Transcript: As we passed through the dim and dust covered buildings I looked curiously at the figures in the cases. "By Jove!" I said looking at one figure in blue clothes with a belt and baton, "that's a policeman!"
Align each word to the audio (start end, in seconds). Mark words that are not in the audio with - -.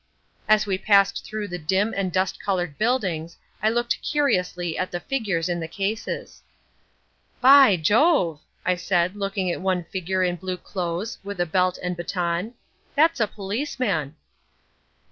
As 0.49 0.65
we 0.65 0.79
passed 0.79 1.23
through 1.23 1.47
the 1.49 1.59
dim 1.59 1.93
and 1.95 2.11
dust 2.11 2.41
covered 2.43 2.79
buildings 2.79 3.37
I 3.61 3.69
looked 3.69 4.01
curiously 4.01 4.75
at 4.75 4.89
the 4.89 4.99
figures 4.99 5.47
in 5.47 5.59
the 5.59 5.67
cases. 5.67 6.41
"By 7.39 7.77
Jove!" 7.77 8.41
I 8.65 8.77
said 8.77 9.15
looking 9.15 9.51
at 9.51 9.61
one 9.61 9.83
figure 9.83 10.23
in 10.23 10.37
blue 10.37 10.57
clothes 10.57 11.19
with 11.23 11.39
a 11.39 11.45
belt 11.45 11.77
and 11.83 11.95
baton, 11.95 12.55
"that's 12.95 13.19
a 13.19 13.27
policeman!" 13.27 14.15